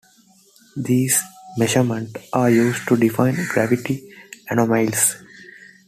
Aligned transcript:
These 0.77 1.21
measurements 1.59 2.19
are 2.33 2.49
used 2.49 2.87
to 2.87 2.97
define 2.97 3.35
gravity 3.49 4.11
anomalies. 4.49 5.15